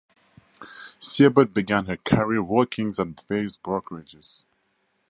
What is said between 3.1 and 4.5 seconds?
various brokerages.